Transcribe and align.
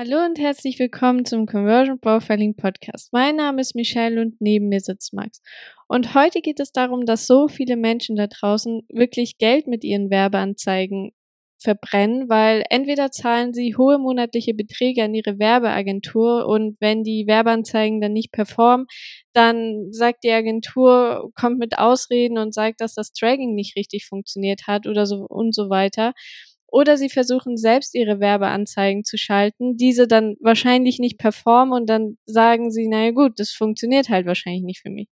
Hallo 0.00 0.24
und 0.24 0.38
herzlich 0.38 0.78
willkommen 0.78 1.24
zum 1.24 1.46
Conversion 1.46 1.98
Profiling 1.98 2.54
Podcast. 2.54 3.12
Mein 3.12 3.34
Name 3.34 3.60
ist 3.60 3.74
Michelle 3.74 4.20
und 4.20 4.40
neben 4.40 4.68
mir 4.68 4.78
sitzt 4.78 5.12
Max. 5.12 5.42
Und 5.88 6.14
heute 6.14 6.40
geht 6.40 6.60
es 6.60 6.70
darum, 6.70 7.04
dass 7.04 7.26
so 7.26 7.48
viele 7.48 7.76
Menschen 7.76 8.14
da 8.14 8.28
draußen 8.28 8.82
wirklich 8.90 9.38
Geld 9.38 9.66
mit 9.66 9.82
ihren 9.82 10.08
Werbeanzeigen 10.08 11.10
verbrennen, 11.60 12.28
weil 12.28 12.62
entweder 12.70 13.10
zahlen 13.10 13.52
sie 13.52 13.74
hohe 13.76 13.98
monatliche 13.98 14.54
Beträge 14.54 15.02
an 15.02 15.14
ihre 15.14 15.40
Werbeagentur 15.40 16.46
und 16.46 16.76
wenn 16.80 17.02
die 17.02 17.26
Werbeanzeigen 17.26 18.00
dann 18.00 18.12
nicht 18.12 18.30
performen, 18.30 18.86
dann 19.32 19.88
sagt 19.90 20.22
die 20.22 20.30
Agentur, 20.30 21.32
kommt 21.34 21.58
mit 21.58 21.76
Ausreden 21.76 22.38
und 22.38 22.54
sagt, 22.54 22.80
dass 22.82 22.94
das 22.94 23.12
Tracking 23.12 23.56
nicht 23.56 23.74
richtig 23.74 24.06
funktioniert 24.06 24.68
hat 24.68 24.86
oder 24.86 25.06
so 25.06 25.26
und 25.28 25.56
so 25.56 25.70
weiter. 25.70 26.12
Oder 26.70 26.96
sie 26.98 27.08
versuchen 27.08 27.56
selbst 27.56 27.94
ihre 27.94 28.20
Werbeanzeigen 28.20 29.04
zu 29.04 29.16
schalten, 29.16 29.76
diese 29.76 30.06
dann 30.06 30.36
wahrscheinlich 30.40 30.98
nicht 30.98 31.18
performen 31.18 31.72
und 31.72 31.88
dann 31.88 32.18
sagen 32.26 32.70
sie, 32.70 32.88
naja 32.88 33.10
gut, 33.12 33.40
das 33.40 33.50
funktioniert 33.50 34.10
halt 34.10 34.26
wahrscheinlich 34.26 34.62
nicht 34.62 34.80
für 34.82 34.90
mich. 34.90 35.08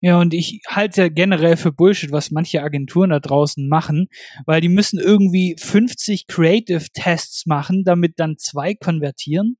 Ja, 0.00 0.20
und 0.20 0.32
ich 0.32 0.60
halte 0.68 1.02
ja 1.02 1.08
generell 1.08 1.56
für 1.56 1.72
Bullshit, 1.72 2.12
was 2.12 2.30
manche 2.30 2.62
Agenturen 2.62 3.10
da 3.10 3.18
draußen 3.18 3.68
machen, 3.68 4.08
weil 4.46 4.60
die 4.60 4.68
müssen 4.68 5.00
irgendwie 5.00 5.56
50 5.58 6.28
Creative 6.28 6.86
Tests 6.92 7.46
machen, 7.46 7.82
damit 7.84 8.14
dann 8.18 8.36
zwei 8.38 8.74
konvertieren. 8.74 9.56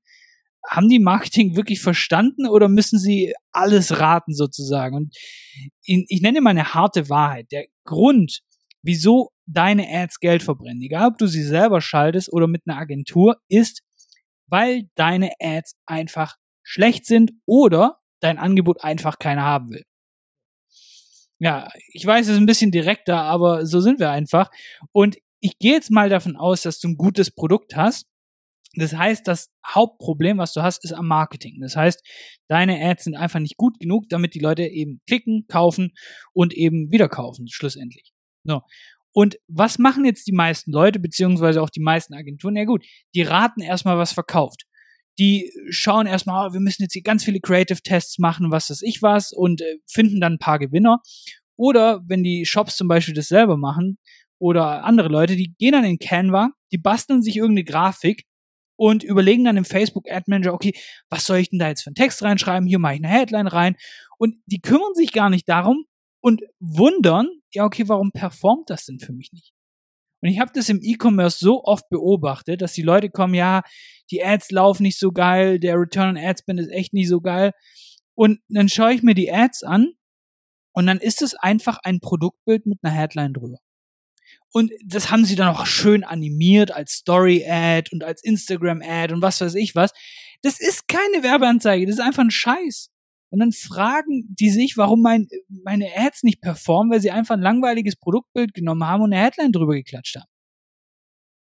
Haben 0.65 0.87
die 0.87 0.99
Marketing 0.99 1.55
wirklich 1.57 1.81
verstanden 1.81 2.47
oder 2.47 2.69
müssen 2.69 2.99
sie 2.99 3.33
alles 3.51 3.99
raten 3.99 4.33
sozusagen? 4.33 4.95
Und 4.95 5.15
ich 5.83 6.21
nenne 6.21 6.41
mal 6.41 6.51
eine 6.51 6.73
harte 6.73 7.09
Wahrheit. 7.09 7.51
Der 7.51 7.65
Grund, 7.83 8.41
wieso 8.81 9.31
deine 9.49 9.87
Ads 9.89 10.19
Geld 10.19 10.43
verbrennen, 10.43 10.81
egal 10.81 11.07
ob 11.07 11.17
du 11.17 11.27
sie 11.27 11.43
selber 11.43 11.81
schaltest 11.81 12.31
oder 12.31 12.47
mit 12.47 12.63
einer 12.65 12.77
Agentur, 12.77 13.37
ist, 13.49 13.81
weil 14.47 14.89
deine 14.95 15.31
Ads 15.39 15.75
einfach 15.85 16.35
schlecht 16.63 17.05
sind 17.05 17.31
oder 17.45 17.99
dein 18.19 18.37
Angebot 18.37 18.83
einfach 18.83 19.17
keiner 19.17 19.43
haben 19.43 19.71
will. 19.71 19.83
Ja, 21.39 21.69
ich 21.93 22.05
weiß, 22.05 22.27
es 22.27 22.33
ist 22.33 22.39
ein 22.39 22.45
bisschen 22.45 22.71
direkter, 22.71 23.21
aber 23.21 23.65
so 23.65 23.79
sind 23.79 23.99
wir 23.99 24.11
einfach. 24.11 24.51
Und 24.91 25.17
ich 25.39 25.57
gehe 25.57 25.73
jetzt 25.73 25.89
mal 25.89 26.09
davon 26.09 26.35
aus, 26.35 26.61
dass 26.61 26.79
du 26.79 26.89
ein 26.89 26.97
gutes 26.97 27.31
Produkt 27.31 27.75
hast. 27.75 28.07
Das 28.75 28.93
heißt, 28.93 29.27
das 29.27 29.49
Hauptproblem, 29.65 30.37
was 30.37 30.53
du 30.53 30.61
hast, 30.61 30.83
ist 30.83 30.93
am 30.93 31.07
Marketing. 31.07 31.59
Das 31.61 31.75
heißt, 31.75 32.05
deine 32.49 32.79
Ads 32.79 33.05
sind 33.05 33.15
einfach 33.15 33.39
nicht 33.39 33.57
gut 33.57 33.79
genug, 33.79 34.09
damit 34.09 34.35
die 34.35 34.39
Leute 34.39 34.63
eben 34.63 35.01
klicken, 35.07 35.47
kaufen 35.47 35.93
und 36.33 36.53
eben 36.53 36.91
wieder 36.91 37.09
kaufen, 37.09 37.47
schlussendlich. 37.47 38.13
So. 38.43 38.61
Und 39.11 39.37
was 39.47 39.79
machen 39.79 40.05
jetzt 40.05 40.27
die 40.27 40.31
meisten 40.31 40.71
Leute, 40.71 40.99
beziehungsweise 40.99 41.61
auch 41.61 41.69
die 41.69 41.81
meisten 41.81 42.13
Agenturen? 42.13 42.55
Ja 42.55 42.65
gut, 42.65 42.85
die 43.15 43.23
raten 43.23 43.61
erstmal, 43.61 43.97
was 43.97 44.13
verkauft. 44.13 44.63
Die 45.17 45.51
schauen 45.69 46.07
erstmal, 46.07 46.49
oh, 46.49 46.53
wir 46.53 46.59
müssen 46.59 46.83
jetzt 46.83 46.93
hier 46.93 47.01
ganz 47.01 47.23
viele 47.23 47.41
Creative 47.41 47.81
Tests 47.81 48.19
machen, 48.19 48.51
was 48.51 48.69
weiß 48.69 48.81
ich 48.83 49.01
was, 49.01 49.33
und 49.33 49.61
äh, 49.61 49.77
finden 49.87 50.21
dann 50.21 50.33
ein 50.33 50.39
paar 50.39 50.59
Gewinner. 50.59 51.01
Oder 51.57 52.01
wenn 52.07 52.23
die 52.23 52.45
Shops 52.45 52.77
zum 52.77 52.87
Beispiel 52.87 53.13
das 53.13 53.27
selber 53.27 53.57
machen, 53.57 53.97
oder 54.39 54.85
andere 54.85 55.09
Leute, 55.09 55.35
die 55.35 55.53
gehen 55.59 55.73
dann 55.73 55.83
in 55.83 55.99
Canva, 55.99 56.51
die 56.71 56.77
basteln 56.77 57.21
sich 57.21 57.35
irgendeine 57.35 57.65
Grafik 57.65 58.23
und 58.77 59.03
überlegen 59.03 59.43
dann 59.43 59.57
im 59.57 59.65
Facebook 59.65 60.09
Ad 60.09 60.23
Manager, 60.27 60.53
okay, 60.53 60.73
was 61.09 61.25
soll 61.25 61.37
ich 61.37 61.49
denn 61.49 61.59
da 61.59 61.67
jetzt 61.67 61.83
für 61.83 61.89
einen 61.89 61.95
Text 61.95 62.23
reinschreiben? 62.23 62.67
Hier 62.67 62.79
mache 62.79 62.95
ich 62.95 63.03
eine 63.03 63.13
Headline 63.13 63.47
rein. 63.47 63.75
Und 64.17 64.37
die 64.45 64.61
kümmern 64.61 64.93
sich 64.95 65.11
gar 65.11 65.29
nicht 65.29 65.47
darum 65.49 65.85
und 66.21 66.41
wundern, 66.59 67.27
ja, 67.53 67.65
okay, 67.65 67.87
warum 67.87 68.11
performt 68.11 68.69
das 68.69 68.85
denn 68.85 68.99
für 68.99 69.13
mich 69.13 69.31
nicht? 69.31 69.53
Und 70.21 70.29
ich 70.29 70.39
habe 70.39 70.51
das 70.53 70.69
im 70.69 70.81
E-Commerce 70.81 71.37
so 71.39 71.63
oft 71.63 71.87
beobachtet, 71.89 72.61
dass 72.61 72.73
die 72.73 72.81
Leute 72.81 73.09
kommen, 73.09 73.33
ja, 73.33 73.61
die 74.11 74.23
Ads 74.23 74.51
laufen 74.51 74.83
nicht 74.83 74.99
so 74.99 75.11
geil, 75.11 75.59
der 75.59 75.79
Return 75.79 76.17
on 76.17 76.23
Ad 76.23 76.39
Spend 76.41 76.59
ist 76.59 76.71
echt 76.71 76.93
nicht 76.93 77.07
so 77.07 77.21
geil. 77.21 77.53
Und 78.15 78.39
dann 78.49 78.67
schaue 78.67 78.93
ich 78.93 79.01
mir 79.01 79.15
die 79.15 79.31
Ads 79.31 79.63
an 79.63 79.93
und 80.73 80.87
dann 80.87 80.99
ist 80.99 81.21
es 81.21 81.35
einfach 81.35 81.77
ein 81.83 81.99
Produktbild 82.01 82.65
mit 82.65 82.79
einer 82.81 82.93
Headline 82.93 83.33
drüber. 83.33 83.59
Und 84.51 84.71
das 84.83 85.11
haben 85.11 85.25
sie 85.25 85.35
dann 85.35 85.55
auch 85.55 85.65
schön 85.65 86.03
animiert 86.03 86.71
als 86.71 86.93
Story-Ad 86.93 87.91
und 87.93 88.03
als 88.03 88.23
Instagram-Ad 88.23 89.13
und 89.13 89.21
was 89.21 89.41
weiß 89.41 89.55
ich 89.55 89.75
was. 89.75 89.91
Das 90.41 90.59
ist 90.59 90.87
keine 90.87 91.23
Werbeanzeige, 91.23 91.85
das 91.85 91.95
ist 91.95 92.01
einfach 92.01 92.23
ein 92.23 92.31
Scheiß. 92.31 92.89
Und 93.29 93.39
dann 93.39 93.51
fragen 93.51 94.25
die 94.29 94.49
sich, 94.49 94.75
warum 94.77 95.01
mein, 95.01 95.27
meine 95.47 95.89
Ads 95.95 96.23
nicht 96.23 96.41
performen, 96.41 96.91
weil 96.91 97.01
sie 97.01 97.11
einfach 97.11 97.35
ein 97.35 97.41
langweiliges 97.41 97.95
Produktbild 97.95 98.53
genommen 98.53 98.83
haben 98.83 99.03
und 99.03 99.13
eine 99.13 99.23
Headline 99.23 99.51
drüber 99.51 99.73
geklatscht 99.73 100.15
haben. 100.15 100.29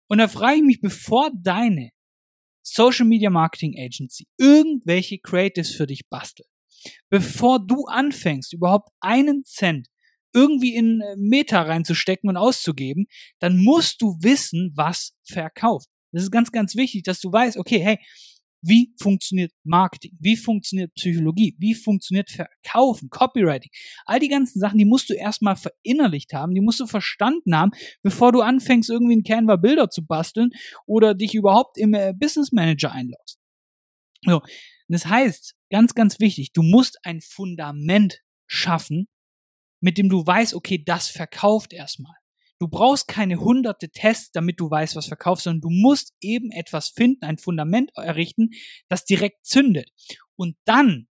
Und 0.08 0.18
da 0.20 0.28
frage 0.28 0.58
ich 0.58 0.64
mich, 0.64 0.82
bevor 0.82 1.32
deine 1.34 1.92
Social 2.62 3.06
Media 3.06 3.30
Marketing 3.30 3.76
Agency 3.78 4.28
irgendwelche 4.38 5.20
Creatives 5.20 5.72
für 5.72 5.88
dich 5.88 6.08
bastelt, 6.10 6.48
bevor 7.10 7.66
du 7.66 7.86
anfängst, 7.86 8.54
überhaupt 8.54 8.90
einen 9.02 9.44
Cent 9.44 9.88
irgendwie 10.34 10.76
in 10.76 11.02
äh, 11.02 11.16
Meta 11.18 11.62
reinzustecken 11.62 12.30
und 12.30 12.38
auszugeben, 12.38 13.06
dann 13.40 13.58
musst 13.58 14.02
du 14.02 14.18
wissen, 14.22 14.72
was 14.76 15.14
verkauft. 15.24 15.88
Das 16.12 16.24
ist 16.24 16.32
ganz, 16.32 16.52
ganz 16.52 16.76
wichtig, 16.76 17.04
dass 17.04 17.20
du 17.20 17.32
weißt, 17.32 17.58
okay, 17.58 17.80
hey, 17.80 18.00
wie 18.64 18.94
funktioniert 18.98 19.52
Marketing? 19.64 20.18
Wie 20.20 20.38
funktioniert 20.38 20.94
Psychologie? 20.96 21.56
Wie 21.60 21.76
funktioniert 21.76 22.32
Verkaufen, 22.32 23.10
Copywriting? 23.10 23.70
All 24.06 24.20
die 24.20 24.30
ganzen 24.30 24.60
Sachen, 24.60 24.78
die 24.78 24.86
musst 24.86 25.10
du 25.10 25.14
erstmal 25.14 25.58
verinnerlicht 25.58 26.34
haben, 26.34 26.56
die 26.56 26.62
musst 26.62 26.80
du 26.80 26.88
verstanden 26.88 27.56
haben, 27.56 27.72
bevor 28.02 28.32
du 28.32 28.42
anfängst, 28.42 28.90
irgendwie 28.90 29.14
in 29.14 29.24
Canva 29.24 29.58
Bilder 29.58 29.90
zu 29.90 30.06
basteln 30.06 30.52
oder 30.86 31.14
dich 31.14 31.36
überhaupt 31.36 31.78
im 31.78 31.94
äh, 31.94 32.14
Business 32.18 32.52
Manager 32.54 32.92
einloggst. 32.92 33.38
So. 34.26 34.42
Das 34.88 35.06
heißt, 35.06 35.56
ganz, 35.70 35.94
ganz 35.94 36.20
wichtig, 36.20 36.54
du 36.54 36.62
musst 36.62 37.00
ein 37.04 37.20
Fundament 37.22 38.20
schaffen, 38.48 39.08
mit 39.82 39.98
dem 39.98 40.08
du 40.08 40.26
weißt, 40.26 40.54
okay, 40.54 40.82
das 40.84 41.10
verkauft 41.10 41.74
erstmal. 41.74 42.16
Du 42.64 42.70
brauchst 42.70 43.10
keine 43.10 43.42
hunderte 43.42 43.90
Tests, 43.90 44.32
damit 44.32 44.58
du 44.62 44.72
weißt, 44.72 44.96
was 44.96 45.08
verkaufst, 45.08 45.44
sondern 45.44 45.60
du 45.60 45.70
musst 45.70 46.14
eben 46.22 46.50
etwas 46.50 46.88
finden, 46.88 47.26
ein 47.26 47.38
Fundament 47.38 47.92
errichten, 47.98 48.52
das 48.88 49.04
direkt 49.04 49.46
zündet. 49.46 49.90
Und 50.38 50.56
dann, 50.64 51.10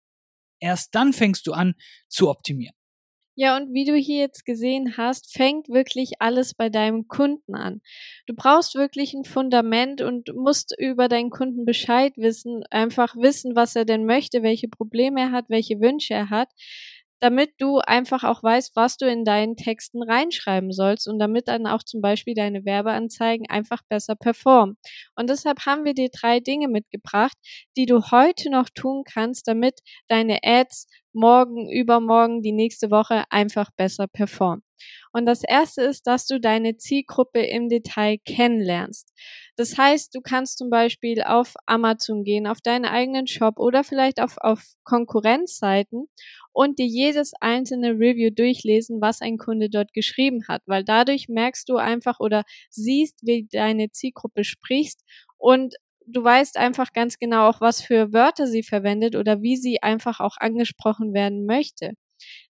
erst 0.61 0.95
dann 0.95 1.11
fängst 1.11 1.45
du 1.47 1.51
an 1.51 1.73
zu 2.07 2.29
optimieren. 2.29 2.73
Ja, 3.35 3.57
und 3.57 3.73
wie 3.73 3.83
du 3.83 3.95
hier 3.95 4.19
jetzt 4.19 4.45
gesehen 4.45 4.95
hast, 4.95 5.33
fängt 5.33 5.67
wirklich 5.67 6.13
alles 6.19 6.53
bei 6.53 6.69
deinem 6.69 7.09
Kunden 7.09 7.53
an. 7.53 7.81
Du 8.27 8.33
brauchst 8.33 8.75
wirklich 8.75 9.13
ein 9.13 9.25
Fundament 9.25 10.01
und 10.01 10.33
musst 10.33 10.73
über 10.79 11.09
deinen 11.09 11.31
Kunden 11.31 11.65
Bescheid 11.65 12.13
wissen, 12.15 12.63
einfach 12.69 13.17
wissen, 13.17 13.57
was 13.57 13.75
er 13.75 13.83
denn 13.83 14.05
möchte, 14.05 14.41
welche 14.41 14.69
Probleme 14.69 15.19
er 15.19 15.31
hat, 15.33 15.49
welche 15.49 15.81
Wünsche 15.81 16.13
er 16.13 16.29
hat 16.29 16.47
damit 17.21 17.51
du 17.59 17.79
einfach 17.79 18.23
auch 18.23 18.43
weißt, 18.43 18.75
was 18.75 18.97
du 18.97 19.07
in 19.07 19.23
deinen 19.23 19.55
Texten 19.55 20.03
reinschreiben 20.03 20.71
sollst 20.71 21.07
und 21.07 21.19
damit 21.19 21.47
dann 21.47 21.67
auch 21.67 21.83
zum 21.83 22.01
Beispiel 22.01 22.33
deine 22.33 22.65
Werbeanzeigen 22.65 23.47
einfach 23.49 23.81
besser 23.87 24.15
performen. 24.15 24.77
Und 25.15 25.29
deshalb 25.29 25.65
haben 25.65 25.85
wir 25.85 25.93
dir 25.93 26.09
drei 26.09 26.39
Dinge 26.39 26.67
mitgebracht, 26.67 27.37
die 27.77 27.85
du 27.85 28.01
heute 28.11 28.49
noch 28.49 28.69
tun 28.69 29.03
kannst, 29.05 29.47
damit 29.47 29.79
deine 30.07 30.39
Ads 30.43 30.87
morgen, 31.13 31.69
übermorgen, 31.69 32.41
die 32.41 32.53
nächste 32.53 32.89
Woche 32.89 33.23
einfach 33.29 33.69
besser 33.77 34.07
performen. 34.07 34.63
Und 35.13 35.25
das 35.25 35.43
erste 35.43 35.83
ist, 35.83 36.07
dass 36.07 36.25
du 36.25 36.39
deine 36.39 36.77
Zielgruppe 36.77 37.41
im 37.41 37.69
Detail 37.69 38.17
kennenlernst. 38.25 39.13
Das 39.61 39.77
heißt, 39.77 40.15
du 40.15 40.21
kannst 40.21 40.57
zum 40.57 40.71
Beispiel 40.71 41.21
auf 41.21 41.53
Amazon 41.67 42.23
gehen, 42.23 42.47
auf 42.47 42.61
deinen 42.61 42.85
eigenen 42.85 43.27
Shop 43.27 43.59
oder 43.59 43.83
vielleicht 43.83 44.19
auf, 44.19 44.37
auf 44.39 44.63
Konkurrenzseiten 44.83 46.07
und 46.51 46.79
dir 46.79 46.87
jedes 46.87 47.33
einzelne 47.41 47.91
Review 47.91 48.31
durchlesen, 48.31 49.01
was 49.01 49.21
ein 49.21 49.37
Kunde 49.37 49.69
dort 49.69 49.93
geschrieben 49.93 50.47
hat, 50.47 50.63
weil 50.65 50.83
dadurch 50.83 51.27
merkst 51.29 51.69
du 51.69 51.75
einfach 51.77 52.19
oder 52.19 52.41
siehst, 52.71 53.19
wie 53.21 53.47
deine 53.51 53.91
Zielgruppe 53.91 54.45
sprichst 54.45 55.03
und 55.37 55.75
du 56.07 56.23
weißt 56.23 56.57
einfach 56.57 56.91
ganz 56.91 57.19
genau 57.19 57.47
auch, 57.47 57.61
was 57.61 57.81
für 57.83 58.11
Wörter 58.13 58.47
sie 58.47 58.63
verwendet 58.63 59.15
oder 59.15 59.43
wie 59.43 59.57
sie 59.57 59.83
einfach 59.83 60.19
auch 60.19 60.37
angesprochen 60.39 61.13
werden 61.13 61.45
möchte. 61.45 61.91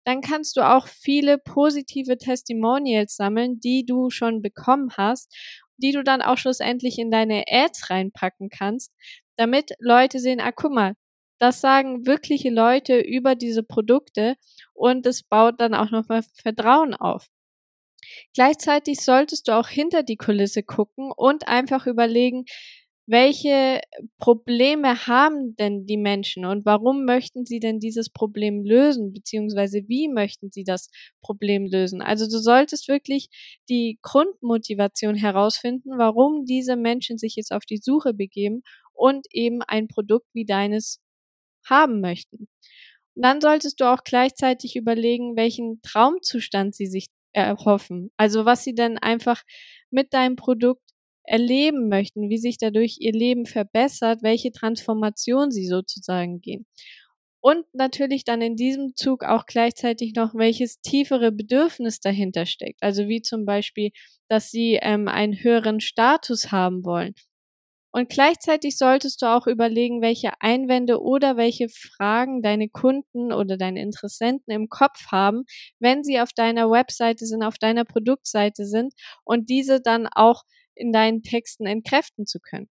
Dann 0.03 0.21
kannst 0.21 0.57
du 0.57 0.61
auch 0.61 0.87
viele 0.87 1.37
positive 1.37 2.17
Testimonials 2.17 3.15
sammeln, 3.15 3.59
die 3.59 3.85
du 3.85 4.09
schon 4.09 4.41
bekommen 4.41 4.89
hast, 4.97 5.33
die 5.81 5.91
du 5.91 6.03
dann 6.03 6.21
auch 6.21 6.37
schlussendlich 6.37 6.97
in 6.99 7.11
deine 7.11 7.45
Ads 7.47 7.89
reinpacken 7.89 8.49
kannst, 8.49 8.93
damit 9.37 9.71
Leute 9.79 10.19
sehen, 10.19 10.39
ah, 10.41 10.51
guck 10.51 10.73
mal, 10.73 10.93
das 11.39 11.61
sagen 11.61 12.05
wirkliche 12.05 12.49
Leute 12.51 12.99
über 12.99 13.35
diese 13.35 13.63
Produkte 13.63 14.35
und 14.73 15.05
es 15.07 15.23
baut 15.23 15.59
dann 15.59 15.73
auch 15.73 15.89
nochmal 15.91 16.23
Vertrauen 16.35 16.93
auf. 16.93 17.27
Gleichzeitig 18.33 19.01
solltest 19.01 19.47
du 19.47 19.53
auch 19.57 19.67
hinter 19.67 20.03
die 20.03 20.17
Kulisse 20.17 20.63
gucken 20.63 21.11
und 21.15 21.47
einfach 21.47 21.87
überlegen, 21.87 22.45
welche 23.07 23.81
Probleme 24.19 25.07
haben 25.07 25.55
denn 25.57 25.85
die 25.85 25.97
Menschen 25.97 26.45
und 26.45 26.65
warum 26.65 27.05
möchten 27.05 27.45
sie 27.45 27.59
denn 27.59 27.79
dieses 27.79 28.09
Problem 28.09 28.63
lösen, 28.63 29.11
beziehungsweise 29.13 29.81
wie 29.87 30.07
möchten 30.07 30.51
sie 30.51 30.63
das 30.63 30.89
Problem 31.21 31.65
lösen? 31.65 32.01
Also 32.01 32.25
du 32.25 32.37
solltest 32.39 32.87
wirklich 32.87 33.29
die 33.69 33.99
Grundmotivation 34.01 35.15
herausfinden, 35.15 35.91
warum 35.97 36.45
diese 36.45 36.75
Menschen 36.77 37.17
sich 37.17 37.35
jetzt 37.35 37.51
auf 37.51 37.65
die 37.65 37.77
Suche 37.77 38.13
begeben 38.13 38.61
und 38.93 39.25
eben 39.31 39.61
ein 39.63 39.87
Produkt 39.87 40.27
wie 40.33 40.45
deines 40.45 40.99
haben 41.65 42.01
möchten. 42.01 42.47
Und 43.15 43.23
dann 43.25 43.41
solltest 43.41 43.79
du 43.79 43.85
auch 43.91 44.03
gleichzeitig 44.03 44.75
überlegen, 44.75 45.35
welchen 45.35 45.81
Traumzustand 45.81 46.75
sie 46.75 46.87
sich 46.87 47.07
erhoffen. 47.33 48.11
Also 48.17 48.45
was 48.45 48.63
sie 48.63 48.73
denn 48.75 48.97
einfach 48.97 49.43
mit 49.89 50.13
deinem 50.13 50.35
Produkt 50.35 50.83
erleben 51.23 51.89
möchten, 51.89 52.29
wie 52.29 52.37
sich 52.37 52.57
dadurch 52.57 52.97
ihr 52.99 53.13
Leben 53.13 53.45
verbessert, 53.45 54.23
welche 54.23 54.51
Transformation 54.51 55.51
sie 55.51 55.67
sozusagen 55.67 56.41
gehen. 56.41 56.65
Und 57.43 57.65
natürlich 57.73 58.23
dann 58.23 58.41
in 58.41 58.55
diesem 58.55 58.95
Zug 58.95 59.23
auch 59.23 59.47
gleichzeitig 59.47 60.13
noch, 60.13 60.35
welches 60.35 60.79
tiefere 60.81 61.31
Bedürfnis 61.31 61.99
dahinter 61.99 62.45
steckt. 62.45 62.83
Also 62.83 63.07
wie 63.07 63.23
zum 63.23 63.45
Beispiel, 63.45 63.89
dass 64.29 64.51
sie 64.51 64.77
ähm, 64.81 65.07
einen 65.07 65.33
höheren 65.33 65.79
Status 65.79 66.51
haben 66.51 66.85
wollen. 66.85 67.15
Und 67.93 68.09
gleichzeitig 68.09 68.77
solltest 68.77 69.21
du 69.21 69.25
auch 69.25 69.47
überlegen, 69.47 70.01
welche 70.01 70.31
Einwände 70.39 71.01
oder 71.01 71.35
welche 71.35 71.67
Fragen 71.67 72.41
deine 72.41 72.69
Kunden 72.69 73.33
oder 73.33 73.57
deine 73.57 73.81
Interessenten 73.81 74.53
im 74.53 74.69
Kopf 74.69 75.07
haben, 75.11 75.43
wenn 75.79 76.03
sie 76.03 76.19
auf 76.21 76.31
deiner 76.31 76.71
Webseite 76.71 77.25
sind, 77.25 77.43
auf 77.43 77.57
deiner 77.57 77.83
Produktseite 77.83 78.65
sind 78.65 78.93
und 79.25 79.49
diese 79.49 79.81
dann 79.81 80.07
auch 80.07 80.43
in 80.75 80.91
deinen 80.91 81.23
Texten 81.23 81.65
entkräften 81.65 82.25
zu 82.25 82.39
können. 82.39 82.69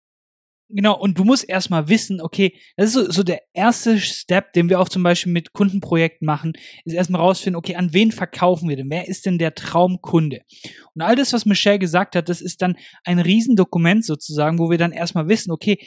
Genau, 0.71 1.01
und 1.01 1.19
du 1.19 1.25
musst 1.25 1.49
erstmal 1.49 1.89
wissen, 1.89 2.21
okay, 2.21 2.53
das 2.77 2.89
ist 2.89 2.93
so, 2.93 3.11
so 3.11 3.23
der 3.23 3.41
erste 3.55 3.99
Step, 3.99 4.53
den 4.53 4.69
wir 4.69 4.81
auch 4.81 4.91
zum 4.91 5.03
Beispiel 5.03 5.33
mit 5.33 5.55
Kundenprojekten 5.55 6.27
machen, 6.27 6.53
ist 6.85 6.93
erstmal 6.93 7.23
rausfinden, 7.23 7.57
okay, 7.57 7.77
an 7.77 7.95
wen 7.95 8.13
verkaufen 8.13 8.69
wir 8.69 8.77
denn? 8.77 8.91
Wer 8.91 9.09
ist 9.09 9.25
denn 9.25 9.39
der 9.39 9.55
Traumkunde? 9.55 10.43
Und 10.95 11.01
all 11.01 11.17
das, 11.17 11.33
was 11.33 11.47
Michelle 11.47 11.79
gesagt 11.79 12.17
hat, 12.17 12.29
das 12.29 12.43
ist 12.43 12.61
dann 12.61 12.77
ein 13.05 13.19
Riesendokument 13.19 14.05
sozusagen, 14.05 14.59
wo 14.59 14.69
wir 14.69 14.77
dann 14.77 14.93
erstmal 14.93 15.29
wissen, 15.29 15.53
okay, 15.53 15.79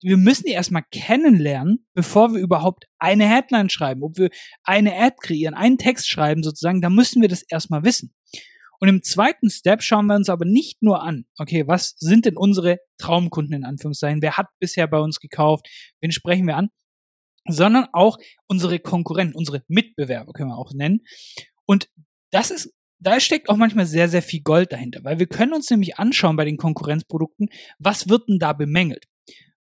wir 0.00 0.16
müssen 0.16 0.44
die 0.44 0.52
erstmal 0.52 0.84
kennenlernen, 0.92 1.84
bevor 1.92 2.32
wir 2.32 2.40
überhaupt 2.40 2.84
eine 2.98 3.28
Headline 3.28 3.70
schreiben, 3.70 4.04
ob 4.04 4.18
wir 4.18 4.30
eine 4.62 4.94
Ad 4.94 5.16
kreieren, 5.20 5.54
einen 5.54 5.78
Text 5.78 6.08
schreiben 6.08 6.44
sozusagen, 6.44 6.80
da 6.80 6.90
müssen 6.90 7.22
wir 7.22 7.28
das 7.28 7.42
erstmal 7.42 7.82
wissen. 7.82 8.14
Und 8.80 8.88
im 8.88 9.02
zweiten 9.02 9.50
Step 9.50 9.82
schauen 9.82 10.06
wir 10.06 10.16
uns 10.16 10.28
aber 10.28 10.44
nicht 10.44 10.82
nur 10.82 11.02
an, 11.02 11.26
okay, 11.38 11.66
was 11.66 11.94
sind 11.98 12.26
denn 12.26 12.36
unsere 12.36 12.78
Traumkunden 12.98 13.54
in 13.54 13.64
Anführungszeichen? 13.64 14.22
Wer 14.22 14.36
hat 14.36 14.48
bisher 14.58 14.86
bei 14.86 14.98
uns 14.98 15.20
gekauft? 15.20 15.66
Wen 16.00 16.12
sprechen 16.12 16.46
wir 16.46 16.56
an? 16.56 16.68
Sondern 17.48 17.86
auch 17.92 18.18
unsere 18.48 18.78
Konkurrenten, 18.78 19.36
unsere 19.36 19.62
Mitbewerber 19.68 20.32
können 20.32 20.50
wir 20.50 20.58
auch 20.58 20.72
nennen. 20.72 21.00
Und 21.64 21.88
das 22.30 22.50
ist 22.50 22.72
da 22.98 23.20
steckt 23.20 23.48
auch 23.48 23.56
manchmal 23.56 23.86
sehr, 23.86 24.08
sehr 24.08 24.22
viel 24.22 24.40
Gold 24.40 24.72
dahinter, 24.72 25.04
weil 25.04 25.18
wir 25.18 25.26
können 25.26 25.52
uns 25.52 25.70
nämlich 25.70 25.98
anschauen 25.98 26.36
bei 26.36 26.44
den 26.44 26.56
Konkurrenzprodukten, 26.56 27.48
was 27.78 28.08
wird 28.08 28.28
denn 28.28 28.38
da 28.38 28.52
bemängelt? 28.52 29.04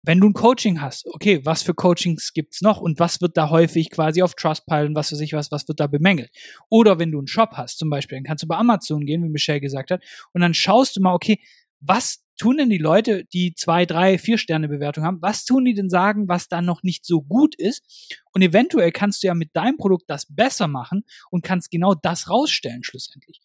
Wenn 0.06 0.19
du 0.19 0.28
ein 0.28 0.34
Coaching 0.34 0.81
hast, 0.81 1.07
okay, 1.07 1.44
was 1.46 1.63
für 1.63 1.74
Coachings 1.74 2.34
gibt's 2.34 2.62
noch 2.62 2.80
und 2.80 3.00
was 3.00 3.22
wird 3.22 3.38
da 3.38 3.50
häufig 3.50 3.90
quasi 3.90 4.22
auf 4.22 4.36
Trustpilot 4.36 4.90
und 4.90 4.96
was 4.96 5.10
für 5.10 5.16
sich 5.16 5.34
was, 5.34 5.52
was 5.52 5.68
wird 5.68 5.80
da 5.80 5.88
bemängelt? 5.88 6.30
Oder 6.69 7.00
wenn 7.00 7.12
du 7.12 7.18
einen 7.18 7.28
Shop 7.28 7.54
hast 7.54 7.80
zum 7.80 7.90
Beispiel, 7.90 8.18
dann 8.18 8.24
kannst 8.24 8.44
du 8.44 8.48
bei 8.48 8.56
Amazon 8.56 9.06
gehen, 9.06 9.24
wie 9.24 9.30
Michelle 9.30 9.62
gesagt 9.62 9.90
hat, 9.90 10.04
und 10.34 10.42
dann 10.42 10.54
schaust 10.54 10.96
du 10.96 11.02
mal, 11.02 11.13
okay, 11.13 11.40
was 11.80 12.24
tun 12.38 12.57
denn 12.57 12.69
die 12.69 12.78
Leute, 12.78 13.25
die 13.25 13.54
zwei, 13.56 13.86
drei, 13.86 14.18
vier 14.18 14.38
Sterne 14.38 14.68
Bewertung 14.68 15.04
haben, 15.06 15.22
was 15.22 15.46
tun 15.46 15.66
die 15.66 15.74
denn 15.74 15.90
sagen, 15.90 16.28
was 16.28 16.48
da 16.48 16.62
noch 16.62 16.84
nicht 16.84 17.06
so 17.06 17.22
gut 17.22 17.56
ist? 17.56 18.16
Und 18.31 18.42
eventuell 18.42 18.92
kannst 18.92 19.24
du 19.24 19.28
ja 19.28 19.34
mit 19.34 19.56
deinem 19.56 19.78
Produkt 19.78 20.06
das 20.07 20.28
besser 20.30 20.68
machen 20.68 21.04
und 21.31 21.44
kannst 21.44 21.72
genau 21.72 21.96
das 21.96 22.30
rausstellen 22.30 22.84
schlussendlich. 22.84 23.40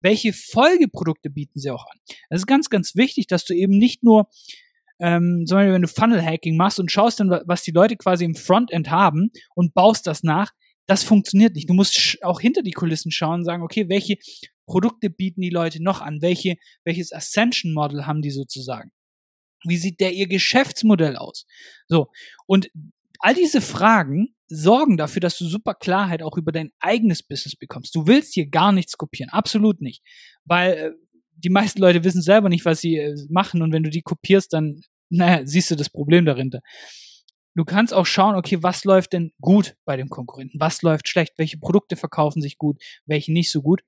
Welche 0.00 0.32
Folgeprodukte 0.32 1.30
bieten 1.30 1.60
sie 1.60 1.70
auch 1.70 1.86
an? 1.86 1.98
Es 2.28 2.40
ist 2.40 2.46
ganz, 2.46 2.68
ganz 2.68 2.96
wichtig, 2.96 3.28
dass 3.28 3.44
du 3.44 3.54
eben 3.54 3.78
nicht 3.78 4.02
nur 4.02 4.28
ähm, 5.02 5.44
zum 5.46 5.56
Beispiel, 5.56 5.74
wenn 5.74 5.82
du 5.82 5.88
Funnel-Hacking 5.88 6.56
machst 6.56 6.78
und 6.78 6.92
schaust 6.92 7.18
dann, 7.18 7.28
was 7.28 7.64
die 7.64 7.72
Leute 7.72 7.96
quasi 7.96 8.24
im 8.24 8.36
Frontend 8.36 8.88
haben 8.88 9.32
und 9.56 9.74
baust 9.74 10.06
das 10.06 10.22
nach, 10.22 10.52
das 10.86 11.02
funktioniert 11.02 11.56
nicht. 11.56 11.68
Du 11.68 11.74
musst 11.74 12.18
auch 12.22 12.40
hinter 12.40 12.62
die 12.62 12.70
Kulissen 12.70 13.10
schauen 13.10 13.40
und 13.40 13.44
sagen, 13.44 13.64
okay, 13.64 13.88
welche 13.88 14.16
Produkte 14.64 15.10
bieten 15.10 15.40
die 15.40 15.50
Leute 15.50 15.82
noch 15.82 16.02
an? 16.02 16.22
Welche, 16.22 16.54
welches 16.84 17.12
Ascension 17.12 17.72
Model 17.72 18.06
haben 18.06 18.22
die 18.22 18.30
sozusagen? 18.30 18.92
Wie 19.64 19.76
sieht 19.76 19.98
der 19.98 20.12
ihr 20.12 20.28
Geschäftsmodell 20.28 21.16
aus? 21.16 21.46
So. 21.88 22.06
Und 22.46 22.68
all 23.18 23.34
diese 23.34 23.60
Fragen 23.60 24.36
sorgen 24.46 24.96
dafür, 24.96 25.20
dass 25.20 25.36
du 25.36 25.46
super 25.46 25.74
Klarheit 25.74 26.22
auch 26.22 26.36
über 26.36 26.52
dein 26.52 26.70
eigenes 26.78 27.24
Business 27.24 27.56
bekommst. 27.56 27.92
Du 27.96 28.06
willst 28.06 28.34
hier 28.34 28.48
gar 28.48 28.70
nichts 28.70 28.96
kopieren. 28.96 29.30
Absolut 29.30 29.80
nicht. 29.80 30.04
Weil 30.44 30.72
äh, 30.72 30.90
die 31.36 31.50
meisten 31.50 31.80
Leute 31.80 32.04
wissen 32.04 32.22
selber 32.22 32.48
nicht, 32.48 32.64
was 32.64 32.80
sie 32.80 32.98
äh, 32.98 33.16
machen 33.30 33.62
und 33.62 33.72
wenn 33.72 33.82
du 33.82 33.90
die 33.90 34.02
kopierst, 34.02 34.52
dann 34.52 34.82
naja, 35.12 35.42
siehst 35.44 35.70
du 35.70 35.76
das 35.76 35.90
Problem 35.90 36.24
dahinter. 36.24 36.60
Du 37.54 37.64
kannst 37.64 37.92
auch 37.92 38.06
schauen, 38.06 38.34
okay, 38.34 38.62
was 38.62 38.84
läuft 38.84 39.12
denn 39.12 39.32
gut 39.40 39.76
bei 39.84 39.96
dem 39.96 40.08
Konkurrenten? 40.08 40.58
Was 40.58 40.80
läuft 40.80 41.06
schlecht? 41.08 41.34
Welche 41.36 41.58
Produkte 41.58 41.96
verkaufen 41.96 42.40
sich 42.40 42.56
gut? 42.56 42.82
Welche 43.04 43.32
nicht 43.32 43.50
so 43.50 43.60
gut? 43.60 43.82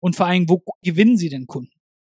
Und 0.00 0.16
vor 0.16 0.26
allem, 0.26 0.48
wo 0.48 0.62
gewinnen 0.82 1.16
sie 1.16 1.28
denn 1.28 1.46
Kunden? 1.46 1.72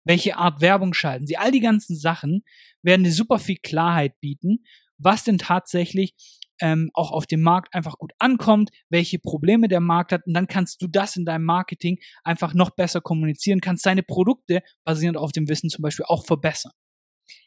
Welche 0.06 0.38
Art 0.38 0.62
Werbung 0.62 0.94
schalten 0.94 1.28
sie? 1.28 1.38
All 1.38 1.52
die 1.52 1.60
ganzen 1.60 1.98
Sachen 1.98 2.44
werden 2.82 3.04
dir 3.04 3.12
super 3.12 3.40
viel 3.40 3.58
Klarheit 3.58 4.20
bieten, 4.22 4.64
was 4.98 5.26
denn 5.26 5.38
tatsächlich 5.38 6.16
ähm, 6.62 6.90
auch 6.94 7.12
auf 7.12 7.26
dem 7.26 7.42
Markt 7.42 7.74
einfach 7.74 7.98
gut 7.98 8.14
ankommt, 8.20 8.70
welche 8.90 9.20
Probleme 9.20 9.68
der 9.68 9.82
Markt 9.82 10.14
hat 10.14 10.26
und 10.26 10.34
dann 10.34 10.48
kannst 10.48 10.82
du 10.82 10.88
das 10.88 11.18
in 11.18 11.26
deinem 11.26 11.44
Marketing 11.44 11.98
einfach 12.24 12.54
noch 12.54 12.70
besser 12.70 13.02
kommunizieren, 13.02 13.60
kannst 13.60 13.86
deine 13.86 14.04
Produkte 14.04 14.62
basierend 14.86 15.18
auf 15.18 15.34
dem 15.34 15.50
Wissen 15.50 15.70
zum 15.70 15.82
Beispiel 15.82 16.06
auch 16.08 16.26
verbessern. 16.26 16.72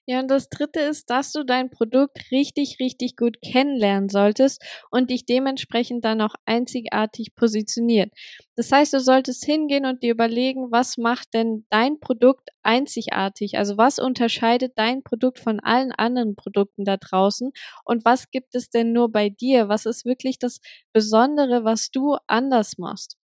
Ja, 0.07 0.21
und 0.21 0.29
das 0.29 0.49
dritte 0.49 0.81
ist, 0.81 1.11
dass 1.11 1.33
du 1.33 1.45
dein 1.45 1.71
Produkt 1.71 2.31
richtig, 2.31 2.79
richtig 2.81 3.17
gut 3.17 3.37
kennenlernen 3.43 4.09
solltest 4.09 4.63
und 4.91 5.11
dich 5.11 5.27
dementsprechend 5.27 6.05
dann 6.05 6.21
auch 6.23 6.35
einzigartig 6.47 7.35
positioniert. 7.35 8.11
Das 8.57 8.73
heißt, 8.73 8.95
du 8.95 9.01
solltest 9.01 9.45
hingehen 9.45 9.85
und 9.85 10.03
dir 10.03 10.13
überlegen, 10.13 10.71
was 10.73 10.97
macht 10.97 11.35
denn 11.35 11.67
dein 11.71 12.01
Produkt 12.01 12.49
einzigartig? 12.63 13.59
Also 13.59 13.77
was 13.77 13.99
unterscheidet 13.99 14.73
dein 14.77 15.03
Produkt 15.03 15.39
von 15.41 15.61
allen 15.61 15.93
anderen 15.93 16.37
Produkten 16.37 16.85
da 16.85 16.97
draußen? 16.97 17.53
Und 17.85 18.05
was 18.05 18.31
gibt 18.31 18.55
es 18.55 18.71
denn 18.71 18.93
nur 18.93 19.13
bei 19.13 19.29
dir? 19.29 19.69
Was 19.69 19.85
ist 19.87 20.05
wirklich 20.07 20.39
das 20.39 20.61
Besondere, 20.93 21.65
was 21.65 21.91
du 21.91 22.17
anders 22.27 22.79
machst? 22.79 23.18